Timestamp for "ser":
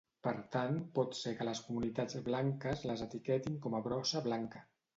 1.17-1.33